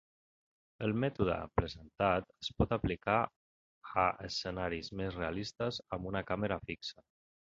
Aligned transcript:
El 0.85 0.93
mètode 1.01 1.35
presentat 1.57 2.31
es 2.45 2.49
pot 2.61 2.73
aplicar 2.79 3.19
a 4.05 4.07
escenaris 4.31 4.91
més 5.01 5.15
realistes 5.21 5.81
amb 5.99 6.11
una 6.13 6.25
càmera 6.33 6.61
fixa. 6.73 7.07